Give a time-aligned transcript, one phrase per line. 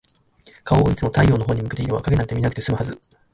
[0.63, 2.99] 顔をいつも太陽のほうに向けていれば、影なんて見なくて済むはず。